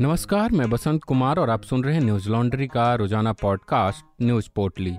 नमस्कार, 0.00 0.52
मैं 0.52 0.70
बसंत 0.70 1.04
कुमार 1.04 1.38
और 1.38 1.50
आप 1.50 1.62
सुन 1.62 1.84
रहे 1.84 1.94
हैं 1.94 2.00
न्यूज़ 2.00 2.28
लॉन्ड्री 2.30 2.66
का 2.66 2.94
रोज़ाना 2.94 3.32
पॉडकास्ट, 3.32 4.22
न्यूज़ 4.22 4.48
पोर्टली। 4.54 4.90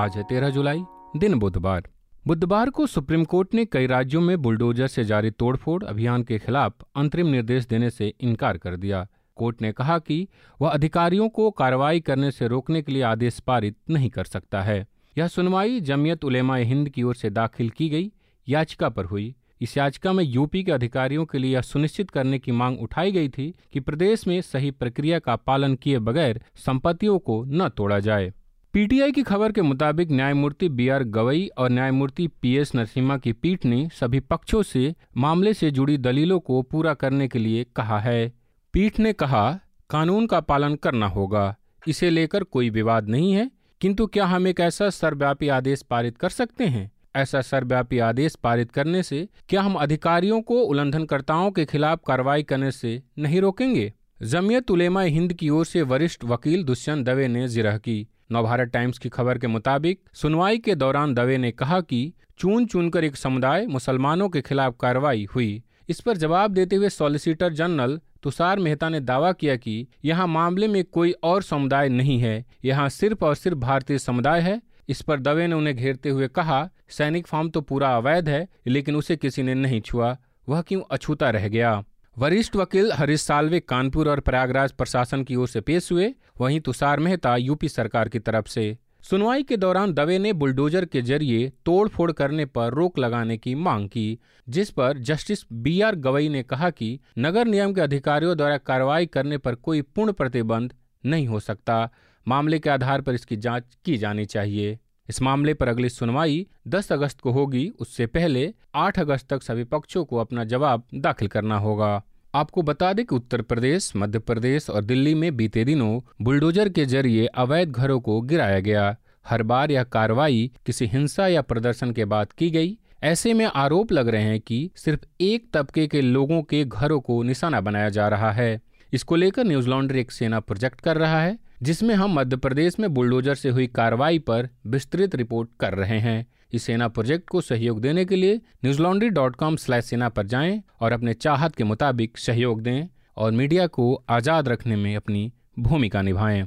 आज 0.00 0.16
है 0.16 0.22
तेरह 0.22 0.50
जुलाई, 0.50 0.82
दिन 1.16 1.34
बुधवार। 1.34 1.82
बुधवार 2.26 2.70
को 2.70 2.86
सुप्रीम 2.86 3.24
कोर्ट 3.24 3.54
ने 3.54 3.64
कई 3.64 3.86
राज्यों 3.86 4.20
में 4.20 4.42
बुलडोजर 4.42 4.86
से 4.86 5.04
जारी 5.04 5.30
तोड़फोड़ 5.30 5.84
अभियान 5.84 6.22
के 6.22 6.38
खिलाफ 6.38 6.72
अंतरिम 6.96 7.26
निर्देश 7.26 7.66
देने 7.66 7.90
से 7.90 8.14
इनकार 8.20 8.58
कर 8.58 8.76
दिया। 8.76 9.06
कोर्ट 9.36 9.62
ने 9.62 9.72
कहा 9.72 9.98
कि 9.98 10.28
वह 10.60 10.70
अधिकारियों 10.70 11.28
को 11.28 11.50
कार्रवाई 11.50 12.00
करने 12.00 12.30
से 12.30 12.48
रोकने 12.48 12.82
के 12.82 12.92
लिए 12.92 13.02
आदेश 13.02 13.40
पारित 13.40 13.76
नहीं 13.90 14.10
कर 14.10 14.24
सकता 14.24 14.62
है। 14.62 14.86
यह 15.18 15.26
सुनवाई 15.26 15.80
जमियत 15.80 16.24
उलेमा 16.24 16.56
हिंद 16.56 16.88
की 16.88 17.02
ओर 17.02 17.14
से 17.14 17.30
दाखिल 17.30 17.70
की 17.70 17.88
गई, 17.88 18.12
याचिका 18.48 18.88
पर 18.88 19.04
हुई। 19.04 19.34
इस 19.60 19.76
याचिका 19.76 20.12
में 20.12 20.24
यूपी 20.24 20.62
के 20.62 20.72
अधिकारियों 20.72 21.24
के 21.26 21.38
लिए 21.38 21.54
यह 21.54 21.60
सुनिश्चित 21.60 22.10
करने 22.10 22.38
की 22.38 22.52
मांग 22.52 22.80
उठाई 22.80 23.12
गई 23.12 23.28
थी 23.28 23.54
कि 23.72 23.80
प्रदेश 23.80 24.26
में 24.26 24.40
सही 24.40 24.70
प्रक्रिया 24.70 25.18
का 25.18 25.36
पालन 25.36 25.74
किए 25.74 25.98
बगैर 25.98 26.40
संपत्तियों 26.56 27.18
को 27.18 27.44
न 27.44 27.68
तोड़ा 27.68 27.98
जाए। 27.98 28.32
पीटीआई 28.72 29.12
की 29.12 29.22
खबर 29.22 29.52
के 29.52 29.62
मुताबिक 29.62 30.10
न्यायमूर्ति 30.10 30.68
बी 30.68 30.88
आर 30.88 31.02
गवई 31.02 31.46
और 31.48 31.70
न्यायमूर्ति 31.70 32.26
पी 32.26 32.56
एस 32.56 32.74
नरसिम्हा 32.74 33.16
की 33.16 33.32
पीठ 33.32 33.64
ने 33.64 33.88
सभी 34.00 34.20
पक्षों 34.20 34.62
से 34.62 34.94
मामले 35.16 35.54
से 35.54 35.70
जुड़ी 35.70 35.98
दलीलों 35.98 36.40
को 36.40 36.62
पूरा 36.62 36.94
करने 36.94 37.28
के 37.28 37.38
लिए 37.38 37.66
कहा 37.76 37.98
है। 37.98 38.32
पीठ 38.72 38.98
ने 38.98 39.12
कहा, 39.12 39.60
कानून 39.90 40.26
का 40.26 40.40
पालन 40.40 40.74
करना 40.74 41.06
होगा, 41.06 41.56
इसे 41.88 42.10
लेकर 42.10 42.42
कोई 42.42 42.70
विवाद 42.70 43.08
नहीं 43.08 43.32
है, 43.32 43.50
किंतु 43.80 44.06
क्या 44.06 44.26
हम 44.26 44.46
एक 44.46 44.60
ऐसा 44.60 44.90
सर्वव्यापी 44.90 45.48
आदेश 45.48 45.82
पारित 45.82 46.18
कर 46.18 46.28
सकते 46.28 46.66
हैं? 46.66 46.90
ऐसा 47.16 47.40
सर्वव्यापी 47.40 47.98
आदेश 47.98 48.34
पारित 48.34 48.70
करने 48.72 49.02
से 49.02 49.28
क्या 49.48 49.62
हम 49.62 49.74
अधिकारियों 49.74 50.40
को 50.42 50.60
उल्लंघनकर्ताओं 50.62 51.50
के 51.50 51.64
खिलाफ 51.64 52.00
कार्रवाई 52.06 52.42
करने 52.42 52.70
से 52.70 53.02
नहीं 53.18 53.40
रोकेंगे? 53.40 53.92
जमियत 54.22 54.70
उलेमा 54.70 55.02
हिंद 55.02 55.32
की 55.32 55.48
ओर 55.50 55.64
से 55.66 55.82
वरिष्ठ 55.82 56.24
वकील 56.24 56.64
दुष्यंत 56.64 57.06
दवे 57.06 57.28
ने 57.28 57.48
जिरह 57.48 57.78
की। 57.78 58.08
नवभारत 58.32 58.68
टाइम्स 58.68 58.98
की 58.98 59.08
खबर 59.08 59.38
के 59.38 59.46
मुताबिक 59.46 60.00
सुनवाई 60.14 60.58
के 60.58 60.74
दौरान 60.74 61.14
दवे 61.14 61.38
ने 61.38 61.50
कहा 61.50 61.80
कि 61.80 62.12
चुन 62.38 62.66
चुनकर 62.66 63.04
एक 63.04 63.16
समुदाय 63.16 63.66
मुसलमानों 63.66 64.28
के 64.28 64.40
खिलाफ 64.40 64.76
कार्रवाई 64.80 65.26
हुई। 65.34 65.62
इस 65.88 66.00
पर 66.00 66.16
जवाब 66.16 66.50
देते 66.50 66.76
हुए 66.76 66.88
सॉलिसिटर 66.88 67.52
जनरल 67.52 68.00
तुषार 68.22 68.58
मेहता 68.58 68.88
ने 68.88 69.00
दावा 69.00 69.32
किया 69.32 69.56
कि 69.56 69.86
यहाँ 70.04 70.26
मामले 70.26 70.68
में 70.68 70.84
कोई 70.84 71.12
और 71.22 71.42
समुदाय 71.42 71.88
नहीं 71.88 72.18
है। 72.18 72.44
यहाँ 72.64 72.88
सिर्फ़ 72.88 73.24
और 73.24 73.34
सिर्फ़ 73.34 73.58
भारतीय 73.58 73.98
समुदाय 73.98 74.40
है। 74.40 74.62
इस 74.88 75.02
पर 75.02 75.20
दवे 75.20 75.46
ने 75.46 75.54
उन्हें 75.54 75.76
घेरते 75.76 76.08
हुए 76.08 76.28
कहा, 76.28 76.70
सैनिक 76.88 77.26
फार्म 77.26 77.48
तो 77.48 77.60
पूरा 77.60 77.96
अवैध 77.96 78.28
है, 78.28 78.48
लेकिन 78.66 78.96
उसे 78.96 79.16
किसी 79.16 79.42
ने 79.42 79.54
नहीं 79.54 79.80
छुआ। 79.80 80.16
वह 80.48 80.62
क्यों 80.62 80.82
अछूता 80.90 81.30
रह 81.30 81.48
गया? 81.48 81.84
वरिष्ठ 82.18 82.56
वकील 82.56 82.92
हरीश 82.92 83.20
सालवे 83.20 83.60
कानपुर 83.60 84.08
और 84.08 84.20
प्रयागराज 84.20 84.72
प्रशासन 84.72 85.24
की 85.24 85.36
ओर 85.36 85.48
से 85.48 85.60
पेश 85.60 85.92
हुए। 85.92 86.14
वहीं 86.40 86.60
तुषार 86.60 87.00
मेहता 87.00 87.36
यूपी 87.36 87.68
सरकार 87.68 88.08
की 88.08 88.18
तरफ़ 88.18 88.48
से। 88.48 88.78
सुनवाई 89.02 89.42
के 89.42 89.56
दौरान 89.56 89.92
दवे 89.92 90.18
ने 90.18 90.32
बुलडोजर 90.32 90.84
के 90.84 91.02
ज़रिए 91.02 91.52
तोड़फोड़ 91.64 92.12
करने 92.12 92.44
पर 92.44 92.72
रोक 92.72 92.98
लगाने 92.98 93.36
की 93.36 93.54
मांग 93.54 93.88
की, 93.88 94.18
जिस 94.48 94.70
पर 94.70 94.98
जस्टिस 94.98 95.44
बी 95.52 95.80
आर 95.80 95.94
गवई 95.94 96.28
ने 96.28 96.42
कहा 96.42 96.70
कि 96.70 97.00
नगर 97.18 97.46
निगम 97.46 97.72
के 97.72 97.80
अधिकारियों 97.80 98.36
द्वारा 98.36 98.56
कार्रवाई 98.56 99.06
करने 99.06 99.38
पर 99.38 99.54
कोई 99.54 99.82
पूर्ण 99.82 100.12
प्रतिबंध 100.12 100.74
नहीं 101.06 101.26
हो 101.26 101.40
सकता। 101.40 101.90
मामले 102.28 102.58
के 102.58 102.70
आधार 102.70 103.00
पर 103.00 103.14
इसकी 103.14 103.36
जाँच 103.36 103.64
की 103.84 103.96
जानी 103.96 104.24
चाहिए। 104.24 104.78
इस 105.08 105.22
मामले 105.22 105.54
पर 105.54 105.68
अगली 105.68 105.88
सुनवाई 105.88 106.46
10 106.68 106.92
अगस्त 106.92 107.20
को 107.20 107.30
होगी। 107.30 107.72
उससे 107.78 108.06
पहले 108.06 108.54
8 108.74 108.98
अगस्त 108.98 109.28
तक 109.28 109.42
सभी 109.42 109.64
पक्षों 109.64 110.04
को 110.04 110.16
अपना 110.16 110.44
जवाब 110.44 110.82
दाखिल 110.94 111.28
करना 111.28 111.58
होगा। 111.58 112.04
आपको 112.34 112.62
बता 112.62 112.92
दें 112.92 113.06
कि 113.06 113.14
उत्तर 113.14 113.42
प्रदेश, 113.42 113.92
मध्य 113.96 114.18
प्रदेश 114.18 114.70
और 114.70 114.84
दिल्ली 114.84 115.14
में 115.14 115.36
बीते 115.36 115.64
दिनों 115.64 116.00
बुलडोजर 116.22 116.68
के 116.68 116.84
ज़रिए 116.84 117.26
अवैध 117.26 117.70
घरों 117.70 118.00
को 118.00 118.20
गिराया 118.20 118.60
गया। 118.60 118.96
हर 119.28 119.42
बार 119.42 119.70
यह 119.70 119.82
कार्रवाई 119.82 120.50
किसी 120.66 120.86
हिंसा 120.86 121.26
या 121.26 121.42
प्रदर्शन 121.42 121.90
के 121.90 122.04
बाद 122.04 122.32
की 122.32 122.50
गई। 122.50 122.78
ऐसे 123.02 123.34
में 123.34 123.46
आरोप 123.46 123.92
लग 123.92 124.08
रहे 124.08 124.22
हैं 124.22 124.40
कि 124.40 124.70
सिर्फ़ 124.76 125.00
एक 125.20 125.48
तबके 125.52 125.86
के 125.86 126.00
लोगों 126.00 126.42
के 126.42 126.64
घरों 126.64 127.00
को 127.00 127.22
निशाना 127.22 127.60
बनाया 127.60 127.88
जा 127.88 128.08
रहा 128.08 128.32
है। 128.32 128.60
इसको 128.92 129.16
लेकर 129.16 129.44
न्यूज़ 129.44 129.68
लॉन्ड्री 129.68 130.00
एक 130.00 130.12
सेना 130.12 130.40
प्रोजेक्ट 130.40 130.80
कर 130.80 130.96
रहा 130.96 131.20
है, 131.20 131.38
जिसमें 131.62 131.94
हम 131.94 132.14
मध्य 132.14 132.36
प्रदेश 132.36 132.78
में 132.80 132.92
बुलडोजर 132.94 133.34
से 133.34 133.48
हुई 133.48 133.66
कार्रवाई 133.66 134.18
पर 134.18 134.48
विस्तृत 134.66 135.14
रिपोर्ट 135.14 135.48
कर 135.60 135.74
रहे 135.74 135.98
हैं। 135.98 136.26
इस 136.52 136.62
सेना 136.62 136.88
प्रोजेक्ट 136.88 137.28
को 137.28 137.40
सहयोग 137.40 137.80
देने 137.80 138.04
के 138.04 138.16
लिए 138.16 138.36
news 138.36 138.80
laundry 138.82 139.08
dot 139.10 139.36
com 139.36 139.56
slash 139.56 139.84
Sena 139.84 140.08
पर 140.08 140.26
जाएँ 140.26 140.62
और 140.80 140.92
अपने 140.92 141.14
चाहत 141.14 141.56
के 141.56 141.64
मुताबिक 141.64 142.18
सहयोग 142.18 142.60
दें 142.60 142.88
और 143.16 143.32
मीडिया 143.32 143.66
को 143.66 143.92
आज़ाद 144.10 144.48
रखने 144.48 144.76
में 144.76 144.94
अपनी 144.96 145.30
भूमिका 145.58 146.02
निभाएँ। 146.02 146.46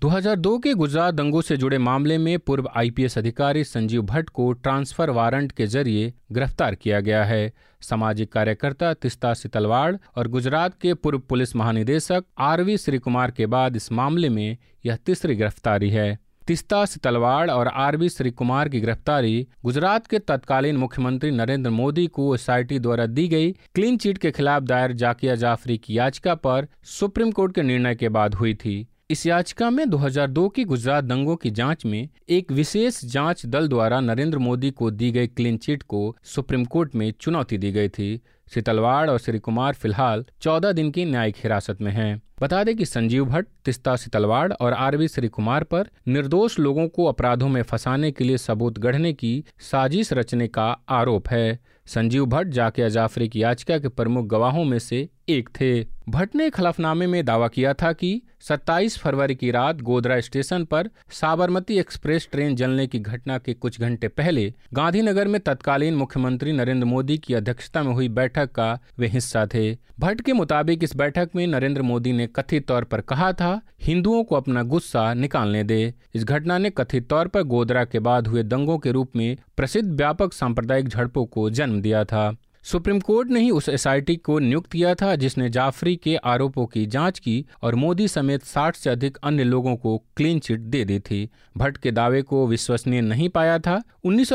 2002 0.00 0.58
के 0.58 0.72
गुजरात 0.74 1.14
दंगों 1.14 1.40
से 1.40 1.56
जुड़े 1.56 1.78
मामले 1.78 2.16
में 2.18 2.38
पूर्व 2.38 2.68
आईपीएस 2.76 3.16
अधिकारी 3.18 3.64
संजीव 3.64 4.02
भट्ट 4.02 4.28
को 4.28 4.52
ट्रांसफ़र 4.52 5.10
वारंट 5.10 5.52
के 5.52 5.66
ज़रिए 5.66 6.12
गिरफ़्तार 6.32 6.74
किया 6.74 7.00
गया 7.00 7.24
है। 7.24 7.52
सामाजिक 7.80 8.32
कार्यकर्ता 8.32 8.92
तिस्ता 8.94 9.32
सितलवाड़ 9.34 9.96
और 10.16 10.28
गुजरात 10.28 10.74
के 10.80 10.94
पूर्व 10.94 11.18
पुलिस 11.18 11.54
महानिदेशक 11.56 12.24
आरवी 12.38 12.76
श्री 12.76 12.98
कुमार 12.98 13.30
के 13.30 13.46
बाद 13.46 13.76
इस 13.76 13.92
मामले 13.92 14.28
में 14.28 14.56
यह 14.86 14.96
तीसरी 14.96 15.34
गिरफ्तारी 15.36 15.90
है। 15.90 16.18
तिस्ता 16.46 16.84
सितलवाड़ 16.84 17.50
और 17.50 17.68
आरवी 17.68 18.08
श्री 18.08 18.30
कुमार 18.30 18.68
की 18.68 18.80
गिरफ्तारी 18.80 19.46
गुजरात 19.64 20.06
के 20.06 20.18
तत्कालीन 20.18 20.76
मुख्यमंत्री 20.76 21.30
नरेंद्र 21.30 21.70
मोदी 21.70 22.06
को 22.06 22.34
एसआईटी 22.34 22.78
द्वारा 22.78 23.06
दी 23.06 23.26
गई 23.28 23.52
क्लीन 23.74 23.96
चिट 23.96 24.18
के 24.18 24.30
खिलाफ 24.30 24.62
दायर 24.62 24.92
जाकिया 24.92 25.34
जाफरी 25.34 25.78
की 25.78 25.98
याचिका 25.98 26.34
पर 26.34 26.68
सुप्रीम 26.90 27.30
कोर्ट 27.30 27.54
के 27.54 27.62
निर्णय 27.62 27.94
के 27.94 28.08
बाद 28.08 28.34
हुई 28.34 28.54
थी। 28.54 28.86
इस 29.10 29.26
याचिका 29.26 29.70
में 29.70 29.84
2002 29.84 30.48
की 30.56 30.64
गुजरात 30.64 31.04
दंगों 31.04 31.36
की 31.36 31.50
जाँच 31.50 31.84
में 31.86 32.08
एक 32.28 32.52
विशेष 32.52 33.04
जाँच 33.04 33.46
दल 33.46 33.68
द्वारा 33.68 34.00
नरेंद्र 34.00 34.38
मोदी 34.38 34.70
को 34.70 34.90
दी 34.90 35.10
गई 35.10 35.26
क्लीन 35.26 35.56
चिट 35.56 35.82
को 35.82 36.16
सुप्रीम 36.24 36.64
कोर्ट 36.64 36.94
में 36.94 37.12
चुनौती 37.20 37.58
दी 37.58 37.72
गई 37.72 37.88
थी 37.88 38.20
शीतलवाड़ 38.54 39.10
और 39.10 39.18
श्री 39.18 39.38
कुमार 39.38 39.74
फ़िलहाल 39.74 40.24
14 40.42 40.72
दिन 40.72 40.90
की 40.90 41.04
न्यायिक 41.04 41.36
हिरासत 41.36 41.80
में 41.80 41.92
हैं। 41.92 42.22
बता 42.42 42.64
दें 42.64 42.76
कि 42.76 42.84
संजीव 42.84 43.24
भट्ट, 43.24 43.46
तिस्ता 43.64 43.96
सितलवाड़ 43.96 44.52
और 44.52 44.72
आरवी 44.72 45.08
श्री 45.08 45.28
कुमार 45.28 45.64
पर 45.64 45.88
निर्दोष 46.08 46.58
लोगों 46.58 46.88
को 46.88 47.04
अपराधों 47.04 47.48
में 47.48 47.62
फंसाने 47.62 48.10
के 48.10 48.24
लिए 48.24 48.38
सबूत 48.38 48.78
गढ़ने 48.78 49.12
की 49.12 49.44
साजिश 49.60 50.12
रचने 50.12 50.48
का 50.48 50.70
आरोप 50.88 51.28
है 51.28 51.58
संजीव 51.86 52.26
भट्ट 52.26 52.48
जाकिया 52.48 52.88
जाफरी 52.88 53.28
की 53.28 53.42
याचिका 53.42 53.78
के 53.78 53.88
प्रमुख 53.88 54.26
गवाहों 54.26 54.64
में 54.64 54.78
से 54.78 55.08
एक 55.32 55.48
थे। 55.48 55.84
भट्ट 56.08 56.34
ने 56.34 56.50
खलफनामे 56.50 57.06
में 57.06 57.24
दावा 57.24 57.48
किया 57.48 57.72
था 57.72 57.92
कि 57.92 58.22
27 58.40 58.98
फरवरी 58.98 59.34
की 59.34 59.50
रात 59.50 59.80
गोदरा 59.80 60.20
स्टेशन 60.20 60.64
पर 60.64 60.88
साबरमती 61.10 61.78
एक्सप्रेस 61.78 62.28
ट्रेन 62.32 62.56
जलने 62.56 62.86
की 62.86 62.98
घटना 62.98 63.38
के 63.38 63.54
कुछ 63.54 63.80
घंटे 63.80 64.08
पहले 64.08 64.54
गांधीनगर 64.74 65.28
में 65.28 65.40
तत्कालीन 65.40 65.94
मुख्यमंत्री 65.94 66.52
नरेंद्र 66.52 66.86
मोदी 66.86 67.18
की 67.18 67.34
अध्यक्षता 67.34 67.82
में 67.82 67.92
हुई 67.92 68.08
बैठक 68.08 68.52
का 68.52 68.78
वे 68.98 69.06
हिस्सा 69.06 69.46
थे। 69.46 69.78
भट्ट 70.00 70.20
के 70.20 70.32
मुताबिक 70.32 70.84
इस 70.84 70.96
बैठक 70.96 71.30
में 71.36 71.46
नरेंद्र 71.46 71.82
मोदी 71.82 72.12
ने 72.12 72.26
कथित 72.26 72.66
तौर 72.68 72.84
पर 72.84 73.00
कहा 73.00 73.32
था, 73.32 73.60
हिंदुओं 73.82 74.24
को 74.24 74.36
अपना 74.36 74.62
गुस्सा 74.62 75.14
निकालने 75.14 75.64
दे। 75.64 75.94
इस 76.14 76.24
घटना 76.24 76.58
ने 76.58 76.70
कथित 76.70 77.08
तौर 77.08 77.28
पर 77.28 77.42
गोदरा 77.42 77.84
के 77.84 77.98
बाद 77.98 78.28
हुए 78.28 78.42
दंगों 78.42 78.78
के 78.78 78.92
रूप 78.92 79.16
में 79.16 79.36
प्रसिद्ध 79.56 79.90
व्यापक 79.90 80.32
सांप्रदायिक 80.32 80.88
झड़पों 80.88 81.26
को 81.26 81.50
जन्म 81.50 81.80
दिया 81.80 82.04
था। 82.04 82.36
सुप्रीम 82.62 83.00
कोर्ट 83.00 83.28
ने 83.28 83.40
ही 83.40 83.50
उस 83.50 83.68
एसआईटी 83.68 84.16
को 84.16 84.38
नियुक्त 84.38 84.72
किया 84.72 84.94
था, 84.94 85.16
जिसने 85.16 85.48
जाफरी 85.50 85.96
के 85.96 86.16
आरोपों 86.16 86.66
की 86.66 86.86
जाँच 86.86 87.18
की 87.18 87.46
और 87.62 87.74
मोदी 87.74 88.08
समेत 88.08 88.44
60 88.44 88.76
से 88.76 88.90
अधिक 88.90 89.18
अन्य 89.22 89.44
लोगों 89.44 89.76
को 89.76 89.98
क्लीन 90.16 90.38
चिट 90.38 90.60
दे 90.60 90.84
दी 90.84 90.98
थी। 90.98 91.30
भट्ट 91.56 91.76
के 91.76 91.90
दावे 91.90 92.22
को 92.22 92.46
विश्वसनीय 92.46 93.00
नहीं 93.00 93.28
पाया 93.28 93.58
था। 93.58 93.82
उन्नीस 94.04 94.32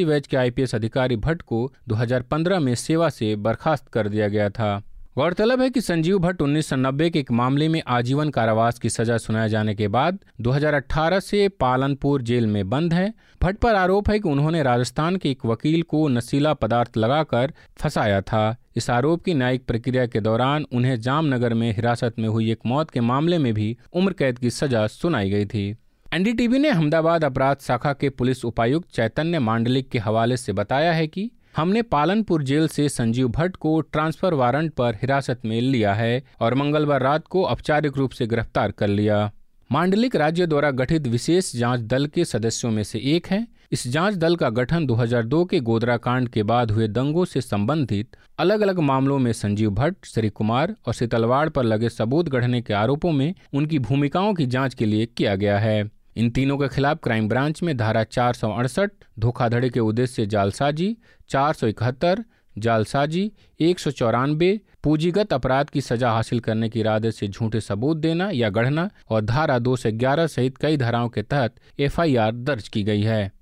बैच 0.00 0.26
के 0.26 0.36
आईपीएस 0.36 0.74
अधिकारी 0.74 1.16
भट्ट 1.16 1.42
को 1.42 1.72
2015 1.88 2.60
में 2.60 2.74
सेवा 2.74 3.08
से 3.08 3.36
बर्खास्त 3.36 3.88
कर 3.88 4.08
दिया 4.08 4.28
गया 4.28 4.50
था। 4.50 4.82
गौरतलब 5.18 5.60
है 5.60 5.70
कि 5.70 5.80
संजीव 5.80 6.18
भट्ट 6.18 6.42
उन्नीस 6.42 6.66
सौ 6.66 6.76
नब्बे 6.76 7.08
के 7.10 7.18
एक 7.18 7.30
मामले 7.30 7.68
में 7.68 7.82
आजीवन 7.86 8.28
कारावास 8.30 8.78
की 8.78 8.90
सजा 8.90 9.16
सुनाए 9.18 9.48
जाने 9.48 9.74
के 9.74 9.88
बाद 9.88 10.18
2018 10.40 11.20
से 11.20 11.48
पालनपुर 11.48 12.22
जेल 12.22 12.46
में 12.46 12.68
बंद 12.70 12.92
हैं। 12.94 13.12
भट्ट 13.42 13.58
पर 13.58 13.74
आरोप 13.74 14.10
है 14.10 14.18
कि 14.18 14.28
उन्होंने 14.28 14.62
राजस्थान 14.62 15.16
के 15.16 15.30
एक 15.30 15.44
वकील 15.46 15.82
को 15.82 16.06
नशीला 16.08 16.52
पदार्थ 16.54 16.96
लगाकर 16.96 17.52
फंसाया 17.78 18.20
था। 18.20 18.56
इस 18.76 18.90
आरोप 18.90 19.24
की 19.24 19.34
न्यायिक 19.34 19.64
प्रक्रिया 19.66 20.06
के 20.06 20.20
दौरान 20.20 20.66
उन्हें 20.72 21.00
जामनगर 21.00 21.54
में 21.54 21.70
हिरासत 21.72 22.18
में 22.18 22.28
हुई 22.28 22.50
एक 22.52 22.60
मौत 22.66 22.90
के 22.90 23.00
मामले 23.00 23.38
में 23.38 23.52
भी 23.54 23.76
उम्र 23.92 24.12
कैद 24.12 24.38
की 24.38 24.50
सजा 24.50 24.86
सुनाई 24.86 25.30
गई 25.30 25.46
थी। 25.46 25.68
एनडीटीवी 26.14 26.58
ने 26.58 26.68
अहमदाबाद 26.68 27.24
अपराध 27.24 27.56
शाखा 27.60 27.92
के 27.92 28.08
पुलिस 28.10 28.44
उपायुक्त 28.44 28.94
चैतन्य 28.94 29.38
मांडलिक 29.38 29.88
के 29.88 29.98
हवाले 29.98 30.36
से 30.36 30.52
बताया 30.52 30.92
है 30.92 31.06
कि 31.06 31.30
हमने 31.58 31.80
पालनपुर 31.82 32.42
जेल 32.42 32.66
से 32.68 32.88
संजीव 32.88 33.28
भट्ट 33.28 33.56
को 33.56 33.80
ट्रांसफ़र 33.80 34.34
वारंट 34.34 34.72
पर 34.72 34.94
हिरासत 34.94 35.40
में 35.44 35.60
लिया 35.60 35.94
है 35.94 36.22
और 36.40 36.54
मंगलवार 36.54 37.02
रात 37.02 37.26
को 37.26 37.44
औपचारिक 37.44 37.96
रूप 37.96 38.10
से 38.10 38.26
गिरफ़्तार 38.26 38.70
कर 38.70 38.88
लिया। 38.88 39.30
मांडलिक 39.72 40.16
राज्य 40.16 40.46
द्वारा 40.46 40.70
गठित 40.70 41.06
विशेष 41.06 41.54
जाँच 41.56 41.80
दल 41.80 42.06
के 42.06 42.24
सदस्यों 42.24 42.70
में 42.70 42.82
से 42.82 42.98
एक 43.16 43.26
है। 43.26 43.46
इस 43.72 43.86
जाँच 43.88 44.14
दल 44.14 44.36
का 44.36 44.50
गठन 44.50 44.86
2002 44.86 45.44
के 45.44 45.60
गोदरा 45.60 45.96
कांड 45.96 46.28
के 46.28 46.42
बाद 46.42 46.70
हुए 46.70 46.88
दंगों 46.88 47.24
से 47.24 47.40
संबंधित 47.40 48.16
अलग 48.38 48.60
अलग 48.60 48.78
मामलों 48.78 49.18
में 49.18 49.32
संजीव 49.32 49.70
भट्ट, 49.70 50.06
श्री 50.06 50.28
कुमार 50.28 50.76
और 50.86 50.94
सीतलवाड़ 50.94 51.48
पर 51.48 51.64
लगे 51.64 51.88
सबूत 51.88 52.28
गढ़ने 52.28 52.62
के 52.62 52.74
आरोपों 52.74 53.12
में 53.12 53.34
उनकी 53.54 53.78
भूमिकाओं 53.78 54.34
की 54.34 54.46
जाँच 54.46 54.74
के 54.74 54.86
लिए 54.86 55.06
किया 55.06 55.36
गया 55.36 55.58
है। 55.58 55.97
इन 56.18 56.30
तीनों 56.30 56.56
के 56.58 56.68
खिलाफ 56.68 56.98
क्राइम 57.02 57.28
ब्रांच 57.28 57.62
में 57.62 57.76
धारा 57.76 58.02
चार 58.04 58.34
सौ 58.34 58.50
अड़सठ, 58.50 58.90
धोखाधड़ी 59.18 59.68
के 59.70 59.80
उद्देश्य 59.80 60.14
से 60.14 60.26
जालसाजी, 60.26 60.96
चार 61.28 61.52
सौ 61.52 61.66
इकहत्तर, 61.66 62.24
जालसाजी, 62.58 63.30
एक 63.60 63.78
सौ 63.78 63.90
चौरानवे 63.90 64.60
पूंजीगत 64.82 65.32
अपराध 65.32 65.70
की 65.70 65.80
सजा 65.80 66.10
हासिल 66.10 66.40
करने 66.40 66.68
के 66.68 66.80
इरादे 66.80 67.10
से 67.10 67.28
झूठे 67.28 67.60
सबूत 67.60 67.96
देना 67.96 68.30
या 68.30 68.50
गढ़ना 68.50 68.90
और 69.10 69.20
धारा 69.20 69.58
दो 69.58 69.76
से 69.76 69.92
ग्यारह 69.92 70.26
सहित 70.26 70.56
कई 70.56 70.76
धाराओं 70.76 71.08
के 71.08 71.22
तहत 71.22 71.54
एफआईआर 71.78 72.32
दर्ज 72.32 72.68
की 72.68 72.82
गई 72.82 73.02
है। 73.02 73.32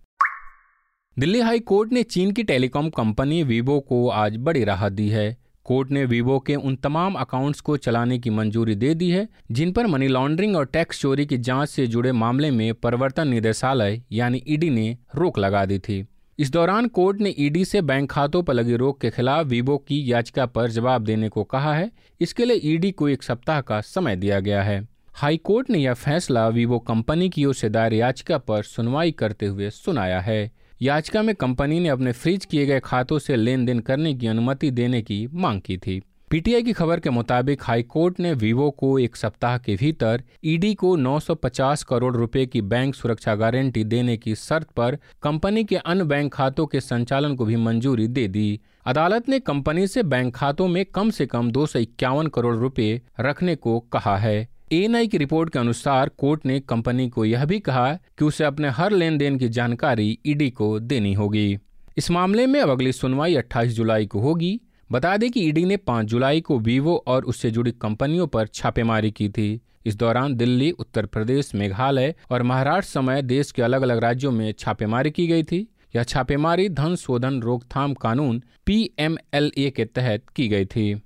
दिल्ली 1.19 1.40
हाई 1.40 1.58
कोर्ट 1.58 1.93
ने 1.93 2.02
चीन 2.02 2.32
की 2.32 2.43
टेलीकॉम 2.43 2.90
कंपनी 2.90 3.43
वीवो 3.43 3.81
को 3.81 4.08
आज 4.08 4.37
बड़ी 4.37 4.64
राहत 4.64 4.93
दी 4.93 5.08
है। 5.08 5.45
कोर्ट 5.66 5.90
ने 5.90 6.04
वीवो 6.04 6.38
के 6.38 6.54
उन 6.54 6.76
तमाम 6.76 7.14
अकाउंट्स 7.14 7.60
को 7.60 7.76
चलाने 7.76 8.18
की 8.18 8.30
मंजूरी 8.30 8.74
दे 8.74 8.94
दी 8.94 9.10
है, 9.10 9.28
जिन 9.52 9.72
पर 9.72 9.86
मनी 9.86 10.08
लॉन्ड्रिंग 10.08 10.56
और 10.56 10.66
टैक्स 10.66 11.00
चोरी 11.00 11.26
की 11.26 11.38
जाँच 11.38 11.68
से 11.68 11.86
जुड़े 11.86 12.12
मामले 12.12 12.50
में 12.50 12.74
प्रवर्तन 12.74 13.28
निदेशालय, 13.28 14.02
यानी 14.12 14.42
ईडी 14.48 14.70
ने 14.70 14.96
रोक 15.16 15.38
लगा 15.38 15.64
दी 15.64 15.78
थी। 15.78 16.04
इस 16.38 16.50
दौरान 16.50 16.86
कोर्ट 16.88 17.20
ने 17.20 17.34
ईडी 17.38 17.64
से 17.64 17.82
बैंक 17.82 18.10
खातों 18.10 18.42
पर 18.42 18.54
लगी 18.54 18.76
रोक 18.76 19.00
के 19.00 19.10
खिलाफ 19.10 19.46
वीवो 19.46 19.76
की 19.78 20.12
याचिका 20.12 20.46
पर 20.46 20.70
जवाब 20.70 21.04
देने 21.04 21.28
को 21.28 21.44
कहा 21.44 21.74
है। 21.74 21.90
इसके 22.20 22.44
लिए 22.44 22.60
ईडी 22.64 22.90
को 22.90 23.08
एक 23.08 23.22
सप्ताह 23.22 23.60
का 23.60 23.80
समय 23.80 24.16
दिया 24.16 24.40
गया 24.40 24.62
है। 24.62 24.88
हाई 25.14 25.36
कोर्ट 25.36 25.70
ने 25.70 25.78
यह 25.78 25.94
फैसला 25.94 26.48
वीवो 26.48 26.78
कंपनी 26.78 27.28
की 27.28 27.44
ओर 27.44 27.54
से 27.54 27.68
दायर 27.68 27.92
याचिका 27.92 28.38
पर 28.38 28.62
सुनवाई 28.62 29.10
करते 29.10 29.46
हुए 29.46 29.70
सुनाया 29.70 30.20
है। 30.20 30.50
याचिका 30.82 31.23
में 31.23 31.34
कंपनी 31.34 31.81
ने 31.81 31.88
अपने 31.88 32.12
फ्रीज 32.12 32.44
किए 32.44 32.67
गए 32.67 32.81
खातों 32.81 33.19
से 33.19 33.37
लेन 33.37 33.64
देन 33.64 33.78
करने 33.81 34.14
की 34.14 34.26
अनुमति 34.26 34.70
देने 34.70 35.02
की 35.02 35.26
मांग 35.32 35.61
की 35.61 35.76
थी। 35.76 36.02
पीटीआई 36.31 36.62
की 36.62 36.73
खबर 36.73 37.00
के 37.00 37.11
मुताबिक 37.11 37.62
हाईकोर्ट 37.62 38.20
ने 38.20 38.32
वीवो 38.32 38.70
को 38.70 38.99
एक 38.99 39.17
सप्ताह 39.17 39.58
के 39.58 39.76
भीतर 39.76 40.23
ईडी 40.44 40.75
को 40.75 40.96
950 40.96 41.82
करोड़ 41.82 42.17
रुपए 42.17 42.46
की 42.46 42.62
बैंक 42.62 42.94
सुरक्षा 42.94 43.34
गारंटी 43.34 43.84
देने 43.84 44.17
की 44.17 44.34
शर्त 44.34 44.70
पर 44.70 44.99
कंपनी 45.23 45.64
के 45.64 45.76
अन्य 45.76 46.05
बैंक 46.05 46.32
खातों 46.34 46.67
के 46.67 46.81
संचालन 46.81 47.37
को 47.37 47.44
भी 47.44 47.56
मंजूरी 47.56 48.08
दे 48.08 48.28
दी। 48.28 48.61
अदालत 48.87 49.28
ने 49.28 49.40
कंपनी 49.40 49.87
से 49.87 50.02
बैंक 50.02 50.34
खातों 50.37 50.69
में 50.69 50.84
कम 50.84 51.11
से 51.11 51.26
कम 51.26 51.50
दो 51.50 51.67
सौ 51.67 51.78
इक्यावन 51.78 52.26
करोड़ 52.26 52.56
रुपए 52.56 53.02
रखने 53.20 53.56
को 53.56 53.81
कहा 53.81 54.17
है। 54.17 54.56
एएनआई 54.72 55.06
की 55.06 55.18
रिपोर्ट 55.18 55.52
के 55.52 55.58
अनुसार 55.58 56.08
कोर्ट 56.08 56.46
ने 56.46 56.60
कंपनी 56.60 57.08
को 57.08 57.24
यह 57.24 57.44
भी 57.44 57.60
कहा 57.60 57.92
कि 57.94 58.24
उसे 58.24 58.44
अपने 58.44 58.68
हर 58.68 58.92
लेन 58.92 59.18
देन 59.18 59.38
की 59.38 59.48
जानकारी 59.48 60.18
ईडी 60.26 60.50
को 60.50 60.80
देनी 60.80 61.14
होगी। 61.14 61.58
इस 61.96 62.10
मामले 62.10 62.46
में 62.46 62.60
अब 62.60 62.70
अगली 62.70 62.92
सुनवाई 62.92 63.34
28 63.34 63.72
जुलाई 63.72 64.06
को 64.06 64.20
होगी। 64.20 64.60
बता 64.92 65.16
दें 65.16 65.30
कि 65.30 65.40
ईडी 65.40 65.64
ने 65.64 65.76
5 65.76 66.06
जुलाई 66.06 66.40
को 66.40 66.58
वीवो 66.58 67.04
और 67.06 67.24
उससे 67.24 67.50
जुड़ी 67.50 67.72
कंपनियों 67.72 68.26
पर 68.26 68.46
छापेमारी 68.46 69.10
की 69.10 69.28
थी। 69.28 69.60
इस 69.86 69.96
दौरान 69.96 70.34
दिल्ली, 70.34 70.70
उत्तर 70.70 71.06
प्रदेश, 71.06 71.54
मेघालय 71.54 72.14
और 72.30 72.42
महाराष्ट्र 72.42 72.92
समेत 72.92 73.24
देश 73.24 73.52
के 73.52 73.62
अलग 73.62 73.82
अलग 73.82 73.98
राज्यों 73.98 74.32
में 74.32 74.52
छापेमारी 74.52 75.10
की 75.10 75.26
गई 75.26 75.42
थी। 75.42 75.68
यह 75.96 76.02
छापेमारी 76.02 76.68
धन 76.68 76.96
शोधन 76.96 77.40
रोकथाम 77.40 77.94
कानून 77.94 78.42
पीएमएलए 78.66 79.70
के 79.70 79.84
तहत 79.84 80.24
की 80.36 80.48
गई 80.48 80.64
थी। 80.64 81.02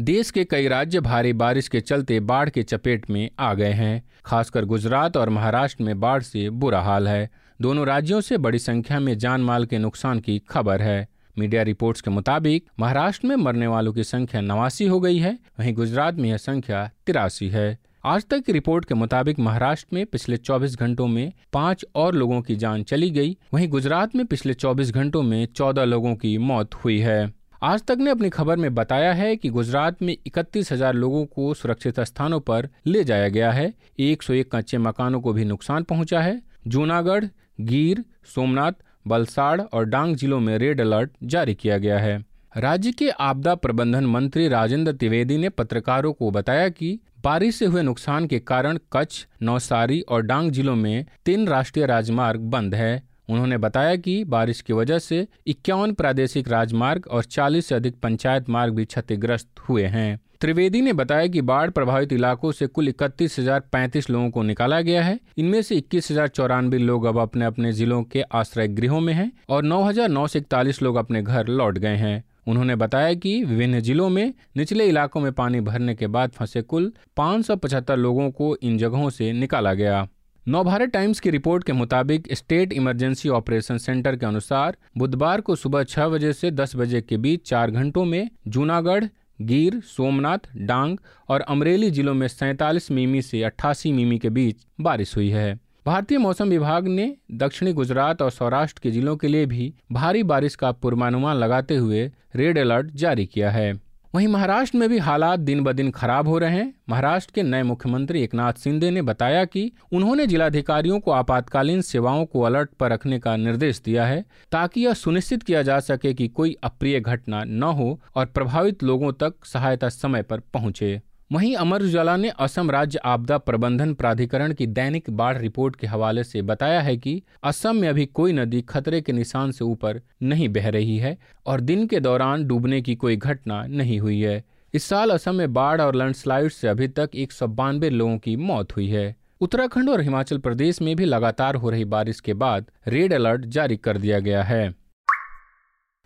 देश 0.00 0.30
के 0.30 0.44
कई 0.44 0.68
राज्य 0.68 1.00
भारी 1.00 1.32
बारिश 1.32 1.68
के 1.68 1.80
चलते 1.80 2.20
बाढ़ 2.20 2.48
के 2.48 2.62
चपेट 2.62 3.10
में 3.10 3.30
आ 3.38 3.54
गए 3.54 3.72
हैं। 3.72 4.02
खासकर 4.24 4.64
गुजरात 4.64 5.16
और 5.16 5.28
महाराष्ट्र 5.28 5.84
में 5.84 6.00
बाढ़ 6.00 6.22
से 6.22 6.50
बुरा 6.50 6.80
हाल 6.80 7.08
है। 7.08 7.30
दोनों 7.60 7.86
राज्यों 7.86 8.20
से 8.20 8.38
बड़ी 8.38 8.58
संख्या 8.58 9.00
में 9.00 9.18
जान 9.18 9.40
माल 9.40 9.66
के 9.66 9.78
नुकसान 9.78 10.20
की 10.20 10.38
खबर 10.38 10.82
है। 10.82 11.08
मीडिया 11.38 11.62
रिपोर्ट्स 11.62 12.00
के 12.00 12.10
मुताबिक, 12.10 12.64
महाराष्ट्र 12.80 13.26
में 13.26 13.36
मरने 13.36 13.66
वालों 13.66 13.92
की 13.92 14.04
संख्या 14.04 14.40
नवासी 14.40 14.86
हो 14.86 15.00
गई 15.00 15.18
है। 15.18 15.38
वहीं 15.60 15.74
गुजरात 15.74 16.14
में 16.14 16.28
यह 16.30 16.36
संख्या 16.36 16.90
तिरासी 17.06 17.48
है। 17.48 17.78
आज 18.04 18.26
तक 18.26 18.40
की 18.40 18.52
रिपोर्ट 18.52 18.84
के 18.84 18.94
मुताबिक, 18.94 19.38
महाराष्ट्र 19.38 19.88
में 19.92 20.06
पिछले 20.06 20.36
24 20.36 20.76
घंटों 20.76 21.06
में 21.06 21.32
पाँच 21.52 21.84
और 21.94 22.14
लोगों 22.14 22.42
की 22.42 22.56
जान 22.56 22.82
चली 22.82 23.10
गई। 23.10 23.36
वहीं 23.54 23.68
गुजरात 23.68 24.16
में 24.16 24.26
पिछले 24.26 24.54
24 24.54 24.92
घंटों 24.92 25.22
में 25.22 25.46
14 25.46 25.84
लोगों 25.84 26.14
की 26.14 26.38
मौत 26.38 26.74
हुई 26.74 26.98
है। 26.98 27.37
आज 27.62 27.82
तक 27.82 27.98
ने 27.98 28.10
अपनी 28.10 28.28
खबर 28.30 28.56
में 28.56 28.74
बताया 28.74 29.12
है 29.12 29.34
कि 29.36 29.48
गुजरात 29.48 30.02
में 30.02 30.16
इकतीस 30.26 30.70
हज़ार 30.72 30.94
लोगों 30.94 31.24
को 31.26 31.54
सुरक्षित 31.54 31.98
स्थानों 32.00 32.38
पर 32.40 32.68
ले 32.86 33.02
जाया 33.04 33.28
गया 33.28 33.50
है। 33.52 33.72
एक 33.98 34.22
सौ 34.22 34.32
एक 34.32 34.54
कच्चे 34.54 34.78
मकानों 34.78 35.20
को 35.20 35.32
भी 35.32 35.44
नुकसान 35.44 35.82
पहुँचा 35.82 36.20
है। 36.20 36.40
जूनागढ़, 36.66 37.24
गिर, 37.60 38.04
सोमनाथ, 38.34 38.72
बलसाड़ 39.06 39.60
और 39.60 39.84
डांग 39.84 40.14
जिलों 40.16 40.40
में 40.40 40.56
रेड 40.58 40.80
अलर्ट 40.80 41.10
जारी 41.24 41.54
किया 41.54 41.78
गया 41.78 41.98
है। 41.98 42.24
राज्य 42.56 42.92
के 42.92 43.08
आपदा 43.10 43.54
प्रबंधन 43.54 44.06
मंत्री 44.06 44.48
राजेंद्र 44.48 44.92
त्रिवेदी 44.92 45.38
ने 45.38 45.48
पत्रकारों 45.48 46.12
को 46.12 46.30
बताया 46.30 46.68
कि 46.68 46.98
बारिश 47.24 47.56
से 47.56 47.66
हुए 47.66 47.82
नुकसान 47.82 48.26
के 48.26 48.38
कारण 48.38 48.78
कच्छ, 48.92 49.26
नौसारी 49.42 50.00
और 50.00 50.22
डांग 50.22 50.50
जिलों 50.50 50.76
में 50.76 51.04
तीन 51.24 51.48
राष्ट्रीय 51.48 51.86
राजमार्ग 51.86 52.40
बंद 52.40 52.74
है। 52.74 53.07
उन्होंने 53.28 53.58
बताया 53.58 53.96
कि 53.96 54.22
बारिश 54.26 54.60
की 54.60 54.72
वजह 54.72 54.98
से 54.98 55.26
इक्यावन 55.46 55.92
प्रादेशिक 55.92 56.48
राजमार्ग 56.48 57.06
और 57.06 57.24
40 57.24 57.66
से 57.66 57.74
अधिक 57.74 58.00
पंचायत 58.02 58.48
मार्ग 58.50 58.74
भी 58.74 58.84
क्षतिग्रस्त 58.84 59.60
हुए 59.68 59.84
हैं। 59.86 60.18
त्रिवेदी 60.40 60.80
ने 60.80 60.92
बताया 60.92 61.26
कि 61.26 61.40
बाढ़ 61.42 61.70
प्रभावित 61.70 62.12
इलाकों 62.12 62.52
से 62.52 62.66
कुल 62.66 62.88
इकतीस 62.88 63.38
हज़ार 63.38 63.60
पैंतीस 63.72 64.08
लोगों 64.10 64.30
को 64.30 64.42
निकाला 64.42 64.80
गया 64.80 65.02
है। 65.02 65.18
इनमें 65.38 65.60
से 65.62 65.76
इक्कीस 65.76 66.10
हज़ार 66.10 66.78
लोग 66.78 67.04
अब 67.04 67.18
अपने 67.18 67.44
अपने 67.44 67.72
जिलों 67.72 68.02
के 68.02 68.22
आश्रय 68.22 68.68
गृहों 68.68 69.00
में 69.00 69.12
हैं 69.12 69.30
और 69.48 69.62
नौ 69.62 69.82
हज़ार 69.82 70.08
नौ 70.08 70.26
सौ 70.26 70.38
इकतालीस 70.38 70.82
लोग 70.82 70.96
अपने 70.96 71.22
घर 71.22 71.48
लौट 71.48 71.78
गए 71.78 71.96
हैं। 71.96 72.24
उन्होंने 72.46 72.76
बताया 72.76 73.14
कि 73.14 73.42
विभिन्न 73.44 73.80
जिलों 73.80 74.08
में 74.08 74.32
निचले 74.56 74.84
इलाकों 74.84 75.20
में 75.20 75.32
पानी 75.32 75.60
भरने 75.60 75.94
के 75.94 76.06
बाद 76.06 76.30
फंसे 76.30 76.62
कुल 76.62 76.92
पाँच 77.16 77.46
सौ 77.46 77.56
पचहत्तर 77.56 77.96
लोगों 77.96 78.30
को 78.30 78.56
इन 78.56 78.78
जगहों 78.78 79.10
से 79.10 79.32
निकाला 79.32 79.74
गया। 79.74 80.06
नवभारत 80.48 80.88
टाइम्स 80.88 81.18
की 81.20 81.30
रिपोर्ट 81.30 81.64
के 81.64 81.72
मुताबिक 81.72 82.28
स्टेट 82.32 82.72
इमरजेंसी 82.72 83.28
ऑपरेशन 83.28 83.78
सेंटर 83.78 84.16
के 84.16 84.26
अनुसार 84.26 84.76
बुधवार 84.98 85.40
को 85.40 85.56
सुबह 85.56 85.82
छह 85.84 86.08
बजे 86.08 86.32
से 86.32 86.50
दस 86.50 86.76
बजे 86.76 87.00
के 87.00 87.16
बीच 87.16 87.42
चार 87.48 87.70
घंटों 87.70 88.04
में 88.04 88.30
जूनागढ़, 88.48 89.04
गिर, 89.40 89.80
सोमनाथ, 89.80 90.38
डांग 90.56 90.96
और 91.28 91.40
अमरेली 91.40 91.90
जिलों 91.90 92.14
में 92.14 92.28
सैंतालीस 92.28 92.90
मिमी 92.90 93.22
से 93.22 93.42
अट्ठासी 93.42 93.92
मिमी 93.92 94.18
के 94.18 94.30
बीच 94.30 94.64
बारिश 94.80 95.16
हुई 95.16 95.28
है। 95.28 95.54
भारतीय 95.86 96.18
मौसम 96.18 96.48
विभाग 96.48 96.88
ने 96.88 97.16
दक्षिणी 97.32 97.72
गुजरात 97.72 98.22
और 98.22 98.30
सौराष्ट्र 98.30 98.80
के 98.82 98.90
जिलों 98.90 99.16
के 99.16 99.28
लिए 99.28 99.46
भी 99.46 99.72
भारी 99.92 100.22
बारिश 100.22 100.54
का 100.54 100.72
पूर्वानुमान 100.72 101.36
लगाते 101.36 101.76
हुए 101.76 102.10
रेड 102.36 102.58
अलर्ट 102.58 102.90
जारी 102.94 103.26
किया 103.26 103.50
है। 103.50 103.87
वहीं 104.14 104.28
महाराष्ट्र 104.28 104.78
में 104.78 104.88
भी 104.88 104.98
हालात 104.98 105.40
दिन 105.40 105.62
ब 105.64 105.72
दिन 105.72 105.90
खराब 105.90 106.28
हो 106.28 106.38
रहे 106.38 106.50
हैं। 106.50 106.74
महाराष्ट्र 106.88 107.32
के 107.34 107.42
नए 107.42 107.62
मुख्यमंत्री 107.62 108.22
एकनाथ 108.22 108.52
शिंदे 108.52 108.90
ने 108.90 109.02
बताया 109.02 109.44
कि 109.44 109.72
उन्होंने 109.92 110.26
जिलाधिकारियों 110.26 111.00
को 111.00 111.10
आपातकालीन 111.10 111.80
सेवाओं 111.80 112.24
को 112.26 112.40
अलर्ट 112.40 112.70
पर 112.70 112.92
रखने 112.92 113.18
का 113.18 113.36
निर्देश 113.36 113.80
दिया 113.84 114.06
है, 114.06 114.24
ताकि 114.52 114.80
यह 114.80 114.94
सुनिश्चित 114.94 115.42
किया 115.42 115.62
जा 115.62 115.78
सके 115.80 116.14
कि 116.14 116.28
कोई 116.28 116.56
अप्रिय 116.64 117.00
घटना 117.00 117.44
न 117.44 117.62
हो 117.62 118.00
और 118.14 118.26
प्रभावित 118.26 118.82
लोगों 118.82 119.12
तक 119.12 119.34
सहायता 119.44 119.88
समय 119.88 120.22
पर 120.22 120.40
पहुँचे। 120.40 121.00
वहीं 121.30 121.54
अमर 121.56 121.82
उजाला 121.82 122.16
ने 122.16 122.28
असम 122.40 122.70
राज्य 122.70 122.98
आपदा 123.04 123.36
प्रबंधन 123.38 123.92
प्राधिकरण 123.94 124.52
की 124.52 124.66
दैनिक 124.66 125.10
बाढ़ 125.10 125.36
रिपोर्ट 125.38 125.76
के 125.76 125.86
हवाले 125.86 126.24
से 126.24 126.42
बताया 126.42 126.80
है 126.80 126.96
कि 126.96 127.22
असम 127.44 127.76
में 127.76 127.88
अभी 127.88 128.06
कोई 128.06 128.32
नदी 128.32 128.60
खतरे 128.62 129.00
के 129.00 129.12
निशान 129.12 129.50
से 129.50 129.64
ऊपर 129.64 130.00
नहीं 130.22 130.48
बह 130.48 130.68
रही 130.68 130.96
है 130.98 131.16
और 131.46 131.60
दिन 131.60 131.86
के 131.86 132.00
दौरान 132.00 132.46
डूबने 132.46 132.80
की 132.82 132.94
कोई 132.94 133.16
घटना 133.16 133.62
नहीं 133.66 134.00
हुई 134.00 134.20
है। 134.20 134.42
इस 134.74 134.84
साल 134.84 135.10
असम 135.10 135.34
में 135.34 135.52
बाढ़ 135.52 135.80
और 135.80 135.94
लैंडस्लाइड 135.94 136.50
से 136.50 136.68
अभी 136.68 136.88
तक 136.88 137.10
एक 137.14 137.32
सौ 137.32 137.46
बानबे 137.46 137.90
लोगों 137.90 138.18
की 138.18 138.36
मौत 138.36 138.76
हुई 138.76 138.88
है। 138.88 139.14
उत्तराखंड 139.40 139.90
और 139.90 140.00
हिमाचल 140.00 140.38
प्रदेश 140.38 140.82
में 140.82 140.94
भी 140.96 141.04
लगातार 141.04 141.54
हो 141.54 141.70
रही 141.70 141.84
बारिश 141.84 142.20
के 142.20 142.34
बाद 142.34 142.70
रेड 142.88 143.12
अलर्ट 143.12 143.44
जारी 143.46 143.76
कर 143.76 143.98
दिया 143.98 144.18
गया 144.18 144.42
है। 144.42 144.74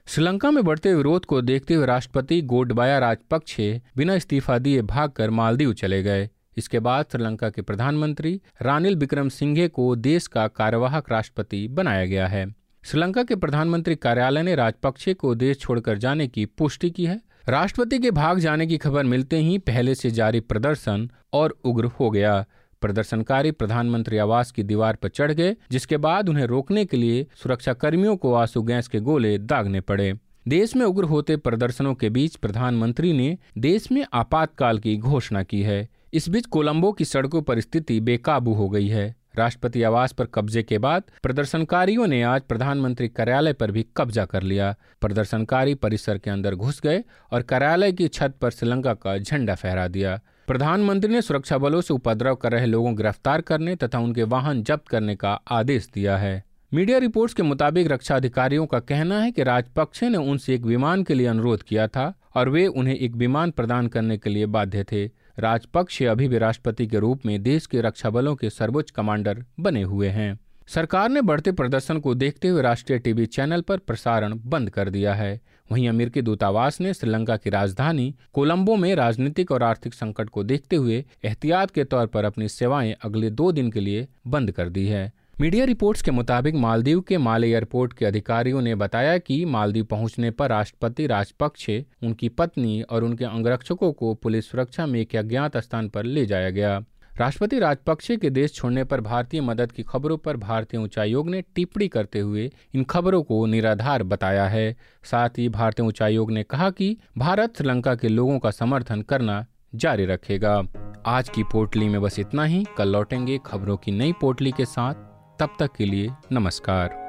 श्रीलंका 0.06 0.50
में 0.50 0.64
बढ़ते 0.64 0.94
विरोध 0.94 1.25
को 1.25 1.40
देखते 1.42 1.75
हुए 1.75 1.87
राष्ट्रपति 1.87 2.40
गोडबाया 2.42 2.99
राजपक्षे 2.99 3.82
बिना 3.97 4.14
इस्तीफा 4.14 4.59
दिए 4.59 4.82
भागकर 4.82 5.30
मालदीव 5.30 5.73
चले 5.73 6.02
गए। 6.02 6.28
इसके 6.56 6.80
बाद 6.80 7.06
श्रीलंका 7.12 7.50
के 7.50 7.62
प्रधानमंत्री 7.62 8.40
रानिल 8.62 8.97
विक्रम 8.97 9.28
सिंघे 9.28 9.68
को 9.68 9.97
देश 9.97 10.26
का 10.26 10.47
कार्यवाहक 10.49 11.11
राष्ट्रपति 11.11 11.68
बनाया 11.68 12.04
गया 12.06 12.26
है। 12.26 12.47
श्रीलंका 12.85 13.23
के 13.23 13.37
प्रधानमंत्री 13.37 13.97
कार्यालय 13.97 14.42
ने 14.42 14.54
राजपक्षे 14.54 15.14
को 15.14 15.35
देश 15.35 15.59
छोड़कर 15.59 15.99
जाने 15.99 16.28
की 16.28 16.47
पुष्टि 16.47 16.90
की 16.90 17.06
है। 17.06 17.21
राष्ट्रपति 17.49 17.99
के 17.99 18.11
भाग 18.11 18.38
जाने 18.38 18.66
की 18.66 18.78
खबर 18.78 19.04
मिलते 19.04 19.37
ही 19.37 19.59
पहले 19.59 19.94
से 19.94 20.11
जारी 20.11 20.40
प्रदर्शन 20.40 21.11
और 21.32 21.59
उग्र 21.64 21.85
हो 21.85 22.11
गया। 22.11 22.44
प्रदर्शनकारी 22.82 23.50
प्रधानमंत्री 23.50 24.18
आवास 24.18 24.50
की 24.50 24.62
दीवार 24.62 24.96
पर 24.96 25.08
चढ़ 25.08 25.32
गए, 25.32 25.56
जिसके 25.70 25.96
बाद 25.96 26.28
उन्हें 26.28 26.46
रोकने 26.46 26.84
के 26.84 26.96
लिए 26.96 27.26
सुरक्षा 27.42 27.72
कर्मियों 27.72 28.16
को 28.16 28.34
आँसू 28.34 28.62
गैस 28.62 28.88
के 28.88 29.00
गोले 29.00 29.38
दागने 29.38 29.80
पड़े। 29.80 30.12
देश 30.48 30.76
में 30.76 30.84
उग्र 30.86 31.04
होते 31.04 31.36
प्रदर्शनों 31.36 31.94
के 31.94 32.10
बीच 32.10 32.36
प्रधानमंत्री 32.36 33.12
ने 33.12 33.38
देश 33.58 33.90
में 33.92 34.04
आपातकाल 34.12 34.78
की 34.78 34.96
घोषणा 34.96 35.42
की 35.42 35.62
है। 35.62 35.88
इस 36.12 36.28
बीच 36.28 36.46
कोलंबो 36.46 36.92
की 36.92 37.04
सड़कों 37.04 37.42
पर 37.42 37.60
स्थिति 37.60 38.00
बेकाबू 38.00 38.54
हो 38.54 38.68
गई 38.68 38.88
है। 38.88 39.14
राष्ट्रपति 39.36 39.82
आवास 39.82 40.12
पर 40.12 40.24
कब्जे 40.24 40.62
के 40.62 40.78
बाद 40.78 41.02
प्रदर्शनकारियों 41.22 42.06
ने 42.06 42.22
आज 42.22 42.42
प्रधानमंत्री 42.42 43.08
कार्यालय 43.08 43.52
पर 43.52 43.70
भी 43.70 43.86
कब्जा 43.96 44.24
कर 44.24 44.42
लिया। 44.42 44.74
प्रदर्शनकारी 45.00 45.74
परिसर 45.74 46.18
के 46.18 46.30
अंदर 46.30 46.54
घुस 46.54 46.80
गए 46.80 47.04
और 47.32 47.42
कार्यालय 47.42 47.92
की 47.92 48.08
छत 48.08 48.34
पर 48.40 48.50
श्रीलंका 48.50 48.94
का 48.94 49.18
झंडा 49.18 49.54
फहरा 49.54 49.88
दिया। 49.88 50.20
प्रधानमंत्री 50.52 51.12
ने 51.12 51.21
सुरक्षा 51.23 51.56
बलों 51.59 51.80
से 51.80 51.94
उपद्रव 51.94 52.35
कर 52.35 52.52
रहे 52.52 52.66
लोगों 52.66 52.94
गिरफ़्तार 52.97 53.40
करने 53.40 53.76
तथा 53.76 53.99
उनके 53.99 54.23
वाहन 54.23 54.62
जब्त 54.62 54.88
करने 54.88 55.14
का 55.16 55.32
आदेश 55.50 55.88
दिया 55.94 56.16
है। 56.16 56.44
मीडिया 56.75 56.99
रिपोर्ट्स 56.99 57.35
के 57.35 57.42
मुताबिक 57.42 57.87
रक्षा 57.92 58.16
अधिकारियों 58.16 58.66
का 58.66 58.80
कहना 58.80 59.21
है 59.21 59.30
कि 59.32 59.42
राजपक्षे 59.42 60.09
ने 60.09 60.18
उनसे 60.18 60.54
एक 60.54 60.62
विमान 60.62 61.02
के 61.02 61.14
लिए 61.14 61.26
अनुरोध 61.26 61.62
किया 61.62 61.87
था 61.88 62.12
और 62.35 62.49
वे 62.49 62.66
उन्हें 62.66 62.94
एक 62.94 63.12
विमान 63.12 63.50
प्रदान 63.50 63.87
करने 63.87 64.18
के 64.18 64.30
लिए 64.30 64.47
बाध्य 64.47 64.85
थे। 64.85 65.04
राजपक्ष 65.38 66.02
अभी 66.02 66.28
भी 66.28 66.38
राष्ट्रपति 66.38 66.87
के 66.87 66.99
रूप 66.99 67.26
में 67.26 67.42
देश 67.42 67.66
के 67.66 67.80
रक्षा 67.80 68.11
बलों 68.11 68.37
के 68.37 68.50
सर्वोच्च 68.50 68.90
कमांडर 68.90 69.44
बने 69.61 69.82
हुए 69.82 70.09
हैं। 70.09 70.38
सरकार 70.68 71.09
ने 71.09 71.23
बढ़ते 71.23 71.52
प्रदर्शन 71.52 71.99
को 71.99 72.14
देखते 72.14 72.49
हुए 72.49 72.62
राष्ट्रीय 72.62 72.99
टीवी 72.99 73.26
चैनल 73.26 73.61
पर 73.61 73.78
प्रसारण 73.78 74.38
बंद 74.47 74.71
कर 74.71 74.90
दिया 74.90 75.14
है। 75.14 75.40
वहीं 75.73 75.88
अमेरिकी 75.88 76.23
दूतावास 76.23 76.81
ने 76.81 76.95
श्रीलंका 76.95 77.37
की 77.37 77.50
राजधानी 77.50 78.14
कोलंबो 78.33 78.76
में 78.76 78.95
राजनीतिक 78.95 79.52
और 79.52 79.62
आर्थिक 79.62 79.95
संकट 79.95 80.28
को 80.28 80.45
देखते 80.45 80.76
हुए 80.76 81.04
एहतियात 81.25 81.71
के 81.71 81.85
तौर 81.85 82.07
पर 82.07 82.25
अपनी 82.25 82.49
सेवाएँ 82.49 82.95
अगले 83.02 83.31
दो 83.31 83.52
दिन 83.52 83.71
के 83.71 83.81
लिए 83.81 84.09
बंद 84.26 84.50
कर 84.50 84.69
दी 84.69 84.87
है। 84.87 85.12
मीडिया 85.40 85.64
रिपोर्ट्स 85.64 86.02
के 86.02 86.11
मुताबिक 86.11 86.54
मालदीव 86.54 87.00
के 87.00 87.19
माले 87.19 87.49
एयरपोर्ट 87.49 87.92
के 87.92 88.07
अधिकारियों 88.07 88.61
ने 88.62 88.75
बताया 88.75 89.19
कि 89.19 89.45
मालदीव 89.45 89.85
पहुँचने 89.85 90.31
पर 90.31 90.49
राष्ट्रपति 90.49 91.07
राजपक्षे, 91.07 91.87
उनकी 92.02 92.28
पत्नी 92.28 92.83
और 92.83 93.04
उनके 93.04 93.25
अंगरक्षकों 93.25 93.92
को 93.92 94.14
पुलिस 94.14 94.50
सुरक्षा 94.50 94.87
में 94.87 95.00
एक 95.00 95.16
अज्ञात 95.16 95.57
स्थान 95.57 95.88
पर 95.88 96.04
ले 96.04 96.26
जाया 96.26 96.50
गया। 96.50 96.85
राष्ट्रपति 97.16 97.59
राजपक्षे 97.59 98.16
के 98.16 98.31
देश 98.31 98.54
छोड़ने 98.54 98.85
पर 98.85 99.00
भारतीय 99.00 99.40
मदद 99.40 99.73
की 99.73 99.83
खबरों 99.83 100.19
पर 100.19 100.37
भारतीय 100.37 100.81
उच्चायोग 100.81 101.31
ने 101.31 101.42
टिप्पणी 101.42 101.88
करते 101.88 102.19
हुए 102.19 102.50
इन 102.75 102.85
खबरों 102.85 103.23
को 103.23 103.47
निराधार 103.47 104.02
बताया 104.02 104.49
है। 104.49 104.76
साथ 105.04 105.28
ही 105.28 105.49
भारतीय 105.49 105.87
उच्चायोग 105.87 106.33
ने 106.33 106.42
कहा 106.42 106.71
कि 106.71 106.97
भारत 107.19 107.57
श्रीलंका 107.57 107.95
के 107.95 108.09
लोगों 108.09 108.38
का 108.38 108.50
समर्थन 108.50 109.02
करना 109.02 109.47
जारी 109.75 110.04
रखेगा। 110.04 110.62
आज 111.07 111.28
की 111.28 111.42
पोटली 111.42 111.88
में 111.88 112.02
बस 112.02 112.19
इतना 112.19 112.45
ही। 112.45 112.66
कल 112.78 112.88
लौटेंगे 112.88 113.40
खबरों 113.47 113.76
की 113.76 113.92
नई 113.92 114.12
पोटली 114.12 114.50
के 114.50 114.64
साथ। 114.64 114.95
तब 115.40 115.57
तक 115.61 115.71
के 115.78 115.85
लिए 115.85 116.11
नमस्कार। 116.33 117.02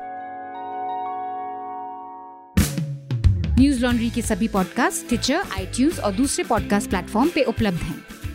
न्यूज़ 3.59 3.85
लॉन्ड्री 3.85 4.09
के 4.09 4.21
सभी 4.21 4.47
पॉडकास्ट 4.47 5.07
ट्विटर 5.07 5.35
आईटीज 5.35 5.99
और 5.99 6.11
दूसरे 6.11 6.43
पॉडकास्ट 6.43 6.89
प्लेटफॉर्म 6.89 7.29
पे 7.35 7.43
उपलब्ध 7.43 7.77
हैं। 7.77 8.22